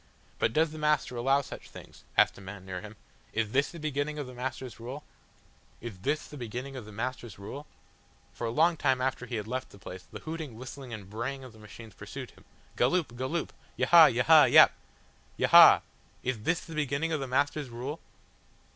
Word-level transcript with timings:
"But 0.39 0.51
does 0.51 0.71
the 0.71 0.79
Master 0.79 1.15
allow 1.15 1.41
such 1.41 1.69
things?" 1.69 2.05
asked 2.17 2.35
a 2.35 2.41
man 2.41 2.65
near 2.65 2.81
him. 2.81 2.95
"Is 3.33 3.51
this 3.51 3.69
the 3.69 3.79
beginning 3.79 4.17
of 4.17 4.25
the 4.25 4.33
Master's 4.33 4.79
rule?" 4.79 5.03
Is 5.79 5.99
this 5.99 6.25
the 6.27 6.37
beginning 6.37 6.75
of 6.75 6.85
the 6.85 6.91
Master's 6.91 7.37
rule? 7.37 7.67
For 8.33 8.47
a 8.47 8.49
long 8.49 8.77
time 8.77 8.99
after 8.99 9.27
he 9.27 9.35
had 9.35 9.47
left 9.47 9.69
the 9.69 9.77
place, 9.77 10.01
the 10.11 10.21
hooting, 10.21 10.55
whistling 10.55 10.91
and 10.91 11.07
braying 11.07 11.43
of 11.43 11.53
the 11.53 11.59
machines 11.59 11.93
pursued 11.93 12.31
him; 12.31 12.45
"Galloop, 12.77 13.15
Galloop," 13.15 13.51
"Yahahah, 13.77 14.11
Yaha, 14.11 14.51
Yap! 14.51 14.71
Yaha!" 15.37 15.81
Is 16.23 16.41
this 16.41 16.61
the 16.61 16.73
beginning 16.73 17.11
of 17.11 17.19
the 17.19 17.27
Master's 17.27 17.69
rule? 17.69 17.99